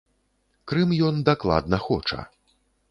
Крым 0.71 0.89
ён 1.11 1.15
дакладна 1.31 1.77
хоча. 1.89 2.19